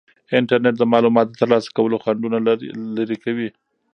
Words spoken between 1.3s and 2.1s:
د ترلاسه کولو